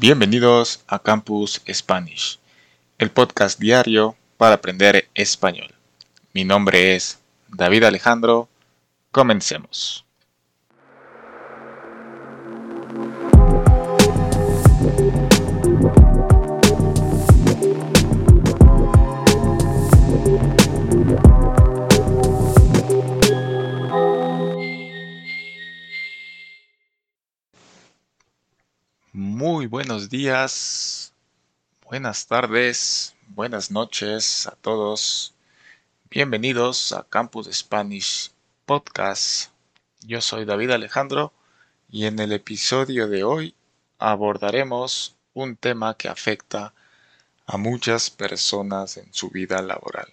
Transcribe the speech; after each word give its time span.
Bienvenidos 0.00 0.84
a 0.86 1.00
Campus 1.00 1.60
Spanish, 1.68 2.38
el 2.98 3.10
podcast 3.10 3.58
diario 3.58 4.14
para 4.36 4.54
aprender 4.54 5.08
español. 5.12 5.74
Mi 6.32 6.44
nombre 6.44 6.94
es 6.94 7.18
David 7.48 7.82
Alejandro. 7.82 8.48
Comencemos. 9.10 10.07
Días, 30.08 31.12
buenas 31.82 32.26
tardes, 32.26 33.14
buenas 33.28 33.70
noches 33.70 34.46
a 34.46 34.52
todos. 34.52 35.34
Bienvenidos 36.08 36.92
a 36.92 37.04
Campus 37.04 37.48
Spanish 37.52 38.32
Podcast. 38.64 39.50
Yo 40.00 40.22
soy 40.22 40.46
David 40.46 40.70
Alejandro 40.70 41.34
y 41.90 42.06
en 42.06 42.18
el 42.20 42.32
episodio 42.32 43.06
de 43.06 43.22
hoy 43.22 43.54
abordaremos 43.98 45.16
un 45.34 45.56
tema 45.56 45.94
que 45.94 46.08
afecta 46.08 46.72
a 47.46 47.58
muchas 47.58 48.08
personas 48.08 48.96
en 48.96 49.12
su 49.12 49.28
vida 49.28 49.60
laboral. 49.60 50.08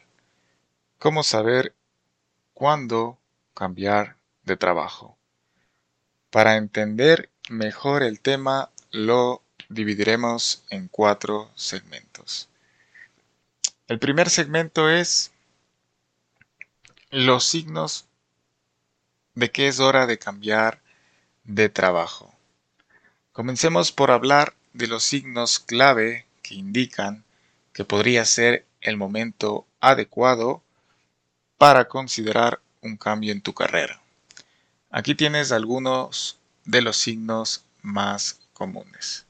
¿Cómo 0.99 1.23
saber 1.23 1.73
cuándo 2.53 3.17
cambiar 3.53 4.17
de 4.43 4.57
trabajo? 4.57 5.17
Para 6.31 6.57
entender 6.57 7.29
mejor 7.49 8.03
el 8.03 8.19
tema 8.19 8.71
lo 8.91 9.44
dividiremos 9.69 10.63
en 10.69 10.87
cuatro 10.87 11.51
segmentos. 11.55 12.49
El 13.87 13.99
primer 13.99 14.29
segmento 14.29 14.89
es 14.89 15.31
los 17.11 17.45
signos 17.45 18.05
de 19.35 19.51
que 19.51 19.67
es 19.67 19.79
hora 19.79 20.07
de 20.07 20.17
cambiar 20.17 20.81
de 21.43 21.69
trabajo. 21.69 22.33
Comencemos 23.31 23.91
por 23.91 24.11
hablar 24.11 24.53
de 24.73 24.87
los 24.87 25.03
signos 25.03 25.59
clave 25.59 26.25
que 26.41 26.55
indican 26.55 27.23
que 27.73 27.85
podría 27.85 28.25
ser 28.25 28.65
el 28.81 28.97
momento 28.97 29.67
adecuado 29.81 30.63
para 31.57 31.87
considerar 31.87 32.61
un 32.81 32.97
cambio 32.97 33.31
en 33.31 33.41
tu 33.41 33.53
carrera. 33.53 34.01
Aquí 34.89 35.15
tienes 35.15 35.51
algunos 35.51 36.37
de 36.63 36.81
los 36.81 36.97
signos 36.97 37.65
más 37.81 38.39
comunes. 38.53 39.24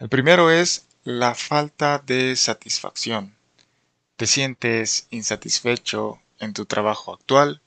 El 0.00 0.08
primero 0.08 0.50
es 0.50 0.86
la 1.04 1.34
falta 1.34 1.98
de 1.98 2.34
satisfacción. 2.34 3.36
¿Te 4.16 4.26
sientes 4.26 5.06
insatisfecho 5.10 6.22
en 6.38 6.54
tu 6.54 6.64
trabajo 6.64 7.12
actual? 7.12 7.60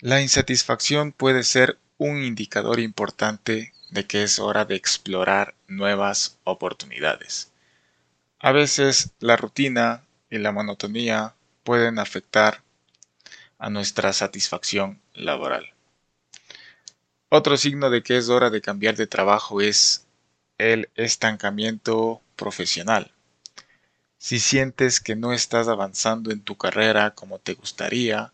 La 0.00 0.20
insatisfacción 0.20 1.12
puede 1.12 1.44
ser 1.44 1.78
un 1.98 2.24
indicador 2.24 2.80
importante 2.80 3.72
de 3.90 4.06
que 4.08 4.24
es 4.24 4.40
hora 4.40 4.64
de 4.64 4.74
explorar 4.74 5.54
nuevas 5.68 6.36
oportunidades. 6.42 7.52
A 8.40 8.50
veces 8.50 9.12
la 9.20 9.36
rutina 9.36 10.02
y 10.30 10.38
la 10.38 10.50
monotonía 10.50 11.32
pueden 11.62 12.00
afectar 12.00 12.64
a 13.60 13.70
nuestra 13.70 14.12
satisfacción 14.12 15.00
laboral. 15.14 15.72
Otro 17.28 17.56
signo 17.56 17.88
de 17.88 18.02
que 18.02 18.16
es 18.16 18.30
hora 18.30 18.50
de 18.50 18.60
cambiar 18.60 18.96
de 18.96 19.06
trabajo 19.06 19.60
es 19.60 20.07
el 20.58 20.90
estancamiento 20.96 22.20
profesional. 22.36 23.12
Si 24.18 24.40
sientes 24.40 25.00
que 25.00 25.16
no 25.16 25.32
estás 25.32 25.68
avanzando 25.68 26.32
en 26.32 26.40
tu 26.40 26.56
carrera 26.56 27.12
como 27.12 27.38
te 27.38 27.54
gustaría, 27.54 28.32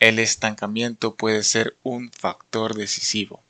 el 0.00 0.18
estancamiento 0.18 1.14
puede 1.14 1.44
ser 1.44 1.76
un 1.82 2.10
factor 2.10 2.74
decisivo. 2.74 3.42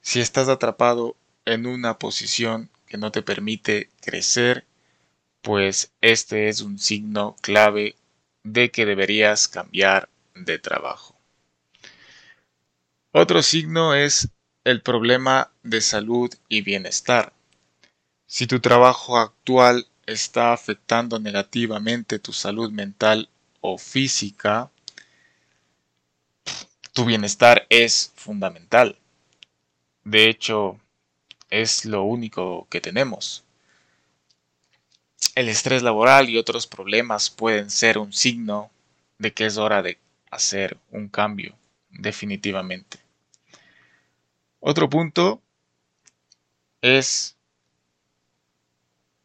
Si 0.00 0.20
estás 0.20 0.48
atrapado 0.48 1.16
en 1.44 1.66
una 1.66 1.98
posición 1.98 2.68
que 2.86 2.98
no 2.98 3.12
te 3.12 3.22
permite 3.22 3.88
crecer, 4.00 4.66
pues 5.40 5.92
este 6.00 6.48
es 6.48 6.60
un 6.60 6.78
signo 6.78 7.36
clave 7.40 7.96
de 8.42 8.70
que 8.70 8.84
deberías 8.84 9.48
cambiar 9.48 10.08
de 10.34 10.58
trabajo. 10.58 11.16
Otro 13.12 13.42
signo 13.42 13.94
es 13.94 14.28
el 14.64 14.80
problema 14.80 15.50
de 15.62 15.80
salud 15.80 16.32
y 16.48 16.62
bienestar. 16.62 17.32
Si 18.26 18.46
tu 18.46 18.60
trabajo 18.60 19.18
actual 19.18 19.88
está 20.06 20.52
afectando 20.52 21.18
negativamente 21.18 22.18
tu 22.18 22.32
salud 22.32 22.70
mental 22.70 23.28
o 23.60 23.76
física, 23.76 24.70
tu 26.92 27.04
bienestar 27.04 27.66
es 27.70 28.12
fundamental. 28.14 28.98
De 30.04 30.28
hecho, 30.28 30.78
es 31.50 31.84
lo 31.84 32.04
único 32.04 32.66
que 32.70 32.80
tenemos. 32.80 33.44
El 35.34 35.48
estrés 35.48 35.82
laboral 35.82 36.28
y 36.28 36.38
otros 36.38 36.66
problemas 36.66 37.30
pueden 37.30 37.70
ser 37.70 37.98
un 37.98 38.12
signo 38.12 38.70
de 39.18 39.32
que 39.32 39.46
es 39.46 39.56
hora 39.56 39.82
de 39.82 39.98
hacer 40.30 40.76
un 40.90 41.08
cambio, 41.08 41.54
definitivamente. 41.90 43.01
Otro 44.64 44.88
punto 44.88 45.42
es 46.82 47.36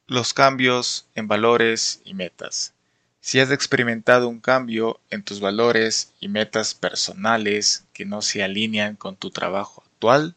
los 0.07 0.33
cambios 0.33 1.05
en 1.13 1.27
valores 1.27 2.01
y 2.03 2.15
metas. 2.15 2.73
Si 3.21 3.39
has 3.39 3.51
experimentado 3.51 4.29
un 4.29 4.39
cambio 4.39 4.99
en 5.11 5.21
tus 5.21 5.39
valores 5.39 6.11
y 6.19 6.27
metas 6.27 6.73
personales 6.73 7.85
que 7.93 8.03
no 8.03 8.23
se 8.23 8.41
alinean 8.41 8.95
con 8.95 9.15
tu 9.15 9.29
trabajo 9.29 9.83
actual, 9.85 10.33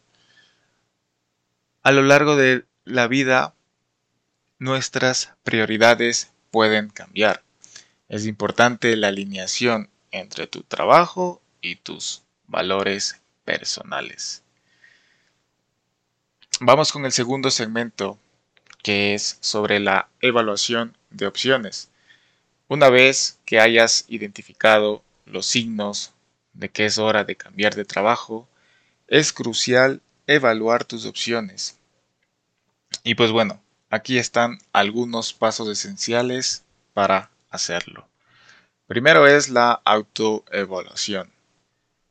a 1.82 1.92
lo 1.92 2.02
largo 2.02 2.36
de 2.36 2.66
la 2.84 3.08
vida 3.08 3.54
nuestras 4.58 5.32
prioridades 5.44 6.30
pueden 6.50 6.90
cambiar. 6.90 7.42
Es 8.10 8.26
importante 8.26 8.94
la 8.96 9.08
alineación 9.08 9.88
entre 10.10 10.46
tu 10.46 10.62
trabajo 10.62 11.40
y 11.62 11.76
tus 11.76 12.22
valores 12.48 13.18
personales. 13.46 14.42
Vamos 16.62 16.92
con 16.92 17.06
el 17.06 17.12
segundo 17.12 17.50
segmento, 17.50 18.18
que 18.82 19.14
es 19.14 19.38
sobre 19.40 19.80
la 19.80 20.10
evaluación 20.20 20.94
de 21.08 21.26
opciones. 21.26 21.88
Una 22.68 22.90
vez 22.90 23.38
que 23.46 23.60
hayas 23.60 24.04
identificado 24.08 25.02
los 25.24 25.46
signos 25.46 26.12
de 26.52 26.68
que 26.68 26.84
es 26.84 26.98
hora 26.98 27.24
de 27.24 27.34
cambiar 27.34 27.76
de 27.76 27.86
trabajo, 27.86 28.46
es 29.08 29.32
crucial 29.32 30.02
evaluar 30.26 30.84
tus 30.84 31.06
opciones. 31.06 31.78
Y 33.04 33.14
pues 33.14 33.30
bueno, 33.32 33.62
aquí 33.88 34.18
están 34.18 34.58
algunos 34.74 35.32
pasos 35.32 35.66
esenciales 35.66 36.62
para 36.92 37.30
hacerlo. 37.48 38.06
Primero 38.86 39.26
es 39.26 39.48
la 39.48 39.80
autoevaluación. 39.82 41.30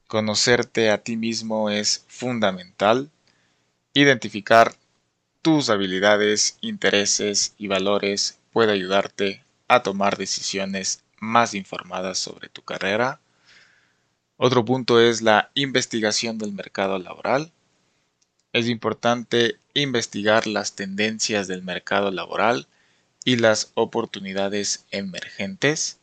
Conocerte 0.08 0.90
a 0.90 1.04
ti 1.04 1.18
mismo 1.18 1.70
es 1.70 2.04
fundamental 2.08 3.12
Identificar 4.02 4.76
tus 5.42 5.70
habilidades, 5.70 6.58
intereses 6.62 7.54
y 7.58 7.68
valores 7.68 8.40
puede 8.54 8.72
ayudarte 8.72 9.44
a 9.68 9.84
tomar 9.84 10.16
decisiones 10.16 11.04
más 11.20 11.54
informadas 11.54 12.18
sobre 12.18 12.48
tu 12.48 12.62
carrera. 12.62 13.20
Otro 14.38 14.64
punto 14.64 15.02
es 15.02 15.22
la 15.22 15.52
investigación 15.54 16.38
del 16.38 16.54
mercado 16.54 16.98
laboral. 16.98 17.52
Es 18.54 18.70
importante 18.70 19.58
investigar 19.74 20.48
las 20.48 20.78
tendencias 20.78 21.50
del 21.50 21.62
mercado 21.62 22.10
laboral 22.10 22.68
y 23.26 23.36
las 23.36 23.74
oportunidades 23.74 24.86
emergentes. 24.92 26.00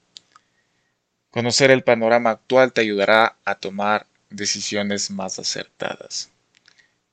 Conocer 1.31 1.71
el 1.71 1.83
panorama 1.83 2.29
actual 2.29 2.75
te 2.75 2.83
ayudará 2.83 3.39
a 3.47 3.55
tomar 3.55 4.07
decisiones 4.29 5.11
más 5.11 5.39
acertadas. 5.39 6.31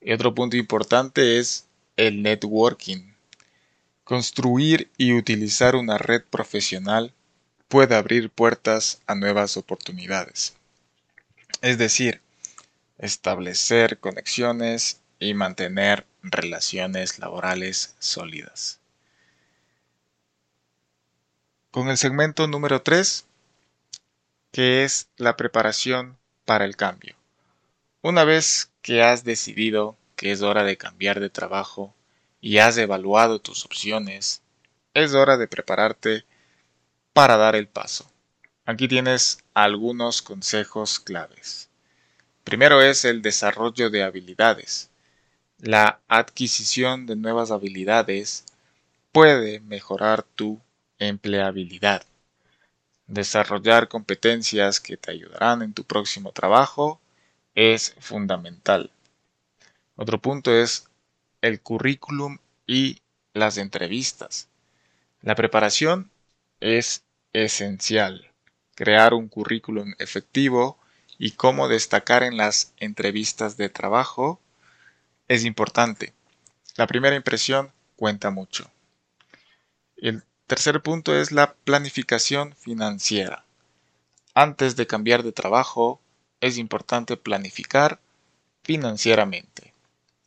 Y 0.03 0.11
otro 0.11 0.35
punto 0.35 0.57
importante 0.57 1.39
es 1.39 1.65
el 1.95 2.21
networking. 2.21 3.13
Construir 4.03 4.91
y 4.97 5.13
utilizar 5.13 5.75
una 5.75 5.97
red 5.97 6.23
profesional 6.29 7.13
puede 7.69 7.95
abrir 7.95 8.29
puertas 8.29 9.01
a 9.07 9.15
nuevas 9.15 9.55
oportunidades. 9.55 10.55
Es 11.61 11.77
decir, 11.77 12.21
establecer 12.97 13.99
conexiones 13.99 14.99
y 15.19 15.33
mantener 15.33 16.05
relaciones 16.21 17.17
laborales 17.19 17.95
sólidas. 17.99 18.79
Con 21.71 21.87
el 21.87 21.97
segmento 21.97 22.47
número 22.47 22.81
3, 22.81 23.25
que 24.51 24.83
es 24.83 25.07
la 25.15 25.37
preparación 25.37 26.17
para 26.45 26.65
el 26.65 26.75
cambio. 26.75 27.15
Una 28.01 28.25
vez 28.25 28.69
que 28.83 29.01
has 29.01 29.23
decidido 29.23 29.97
que 30.15 30.31
es 30.31 30.43
hora 30.43 30.63
de 30.63 30.77
cambiar 30.77 31.19
de 31.19 31.31
trabajo, 31.31 31.95
y 32.39 32.57
has 32.57 32.77
evaluado 32.77 33.39
tus 33.39 33.65
opciones, 33.65 34.43
es 34.93 35.13
hora 35.13 35.37
de 35.37 35.47
prepararte 35.47 36.25
para 37.13 37.37
dar 37.37 37.55
el 37.55 37.67
paso. 37.67 38.11
Aquí 38.65 38.87
tienes 38.87 39.39
algunos 39.53 40.21
consejos 40.21 40.99
claves. 40.99 41.69
Primero 42.43 42.81
es 42.81 43.05
el 43.05 43.21
desarrollo 43.21 43.89
de 43.89 44.03
habilidades. 44.03 44.89
La 45.57 46.01
adquisición 46.09 47.05
de 47.05 47.15
nuevas 47.15 47.51
habilidades 47.51 48.43
puede 49.13 49.61
mejorar 49.61 50.23
tu 50.23 50.59
empleabilidad. 50.99 52.05
Desarrollar 53.07 53.87
competencias 53.87 54.81
que 54.81 54.97
te 54.97 55.11
ayudarán 55.11 55.61
en 55.61 55.73
tu 55.73 55.85
próximo 55.85 56.33
trabajo 56.33 56.99
es 57.55 57.95
fundamental. 57.99 58.91
Otro 59.95 60.19
punto 60.19 60.51
es 60.51 60.87
el 61.41 61.61
currículum 61.61 62.39
y 62.65 63.01
las 63.33 63.57
entrevistas. 63.57 64.47
La 65.21 65.35
preparación 65.35 66.09
es 66.59 67.03
esencial. 67.33 68.31
Crear 68.75 69.13
un 69.13 69.27
currículum 69.27 69.93
efectivo 69.99 70.77
y 71.17 71.31
cómo 71.31 71.67
destacar 71.67 72.23
en 72.23 72.37
las 72.37 72.73
entrevistas 72.77 73.55
de 73.57 73.69
trabajo 73.69 74.39
es 75.27 75.45
importante. 75.45 76.13
La 76.75 76.87
primera 76.87 77.15
impresión 77.15 77.71
cuenta 77.95 78.31
mucho. 78.31 78.71
El 79.95 80.23
tercer 80.47 80.81
punto 80.81 81.15
es 81.15 81.31
la 81.31 81.53
planificación 81.53 82.55
financiera. 82.55 83.45
Antes 84.33 84.75
de 84.75 84.87
cambiar 84.87 85.23
de 85.23 85.31
trabajo, 85.31 86.01
es 86.43 86.57
importante 86.57 87.15
planificar 87.15 87.99
financieramente 88.63 89.73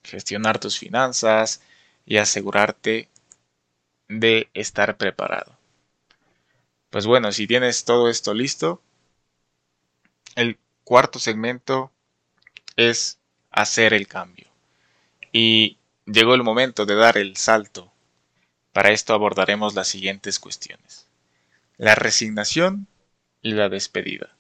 gestionar 0.03 0.59
tus 0.59 0.79
finanzas 0.79 1.61
y 2.07 2.17
asegurarte 2.17 3.09
de 4.09 4.49
estar 4.55 4.97
preparado. 4.97 5.59
Pues 6.89 7.07
bueno, 7.07 7.33
si 7.33 7.47
tienes 7.47 7.85
todo 7.85 8.09
esto 8.09 8.33
listo, 8.33 8.81
el 10.37 10.59
cuarto 10.85 11.19
segmento 11.19 11.93
es 12.77 13.19
hacer 13.51 13.93
el 13.93 14.07
cambio. 14.07 14.47
Y 15.33 15.77
llegó 16.07 16.35
el 16.35 16.43
momento 16.43 16.87
de 16.87 16.95
dar 16.95 17.19
el 17.19 17.37
salto. 17.37 17.93
Para 18.73 18.91
esto 18.91 19.13
abordaremos 19.13 19.75
las 19.75 19.89
siguientes 19.89 20.39
cuestiones. 20.39 21.09
La 21.77 21.95
resignación 21.95 22.87
y 23.43 23.53
la 23.53 23.69
despedida. 23.69 24.36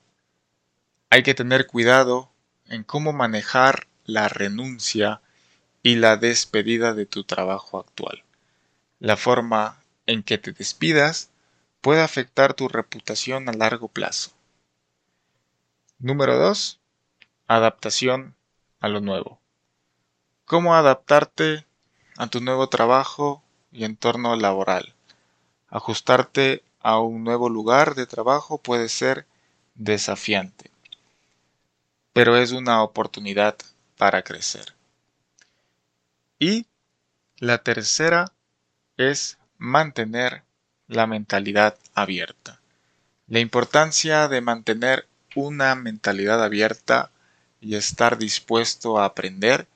Hay 1.08 1.22
que 1.22 1.34
tener 1.34 1.66
cuidado 1.66 2.30
en 2.66 2.82
cómo 2.82 3.12
manejar 3.12 3.86
la 4.04 4.28
renuncia 4.28 5.20
y 5.82 5.96
la 5.96 6.16
despedida 6.16 6.94
de 6.94 7.06
tu 7.06 7.24
trabajo 7.24 7.78
actual. 7.78 8.24
La 8.98 9.16
forma 9.16 9.82
en 10.06 10.24
que 10.24 10.36
te 10.36 10.52
despidas 10.52 11.30
puede 11.80 12.02
afectar 12.02 12.54
tu 12.54 12.68
reputación 12.68 13.48
a 13.48 13.52
largo 13.52 13.86
plazo. 13.86 14.32
Número 15.98 16.36
2. 16.36 16.80
Adaptación 17.46 18.34
a 18.80 18.88
lo 18.88 19.00
nuevo. 19.00 19.40
¿Cómo 20.44 20.74
adaptarte 20.74 21.64
a 22.16 22.26
tu 22.26 22.40
nuevo 22.40 22.68
trabajo 22.68 23.44
y 23.70 23.84
entorno 23.84 24.34
laboral? 24.34 24.94
Ajustarte 25.68 26.64
a 26.80 26.98
un 26.98 27.22
nuevo 27.22 27.48
lugar 27.48 27.94
de 27.94 28.06
trabajo 28.06 28.58
puede 28.58 28.88
ser 28.88 29.26
desafiante, 29.74 30.70
pero 32.16 32.38
es 32.38 32.52
una 32.52 32.82
oportunidad 32.82 33.56
para 33.98 34.22
crecer. 34.22 34.72
Y 36.38 36.64
la 37.36 37.58
tercera 37.58 38.32
es 38.96 39.36
mantener 39.58 40.42
la 40.88 41.06
mentalidad 41.06 41.76
abierta. 41.92 42.58
La 43.26 43.40
importancia 43.40 44.28
de 44.28 44.40
mantener 44.40 45.06
una 45.34 45.74
mentalidad 45.74 46.42
abierta 46.42 47.10
y 47.60 47.74
estar 47.74 48.16
dispuesto 48.16 48.98
a 48.98 49.04
aprender. 49.04 49.66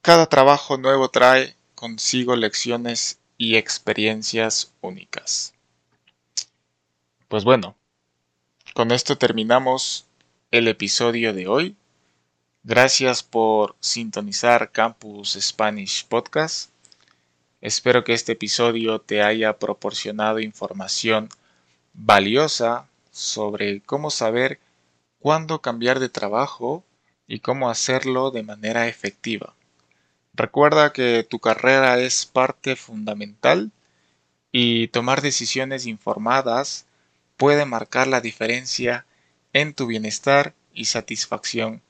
Cada 0.00 0.30
trabajo 0.30 0.78
nuevo 0.78 1.10
trae 1.10 1.56
consigo 1.74 2.36
lecciones 2.36 3.18
y 3.36 3.56
experiencias 3.56 4.72
únicas. 4.80 5.52
Pues 7.28 7.44
bueno, 7.44 7.76
con 8.72 8.92
esto 8.92 9.18
terminamos 9.18 10.06
el 10.50 10.66
episodio 10.66 11.32
de 11.32 11.46
hoy. 11.46 11.76
Gracias 12.64 13.22
por 13.22 13.76
sintonizar 13.78 14.72
Campus 14.72 15.38
Spanish 15.40 16.04
Podcast. 16.06 16.70
Espero 17.60 18.02
que 18.02 18.14
este 18.14 18.32
episodio 18.32 19.00
te 19.00 19.22
haya 19.22 19.58
proporcionado 19.58 20.40
información 20.40 21.28
valiosa 21.94 22.88
sobre 23.12 23.80
cómo 23.82 24.10
saber 24.10 24.58
cuándo 25.20 25.60
cambiar 25.60 26.00
de 26.00 26.08
trabajo 26.08 26.82
y 27.28 27.38
cómo 27.38 27.70
hacerlo 27.70 28.32
de 28.32 28.42
manera 28.42 28.88
efectiva. 28.88 29.54
Recuerda 30.34 30.92
que 30.92 31.24
tu 31.28 31.38
carrera 31.38 32.00
es 32.00 32.26
parte 32.26 32.74
fundamental 32.74 33.70
y 34.50 34.88
tomar 34.88 35.22
decisiones 35.22 35.86
informadas 35.86 36.86
puede 37.36 37.66
marcar 37.66 38.08
la 38.08 38.20
diferencia 38.20 39.06
en 39.52 39.74
tu 39.74 39.86
bienestar 39.86 40.54
y 40.72 40.86
satisfacción 40.86 41.82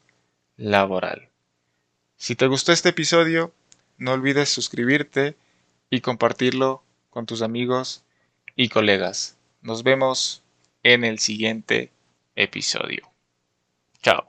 laboral. 0.57 1.29
Si 2.17 2.37
te 2.37 2.47
gustó 2.47 2.73
este 2.73 2.91
episodio, 2.91 3.53
no 3.99 4.13
olvides 4.13 4.49
suscribirte 4.49 5.37
y 5.91 6.01
compartirlo 6.01 6.83
con 7.11 7.27
tus 7.27 7.43
amigos 7.43 8.03
y 8.57 8.69
colegas. 8.69 9.37
Nos 9.63 9.83
vemos 9.83 10.43
en 10.83 11.05
el 11.05 11.19
siguiente 11.19 11.91
episodio. 12.37 13.11
Chao. 14.03 14.27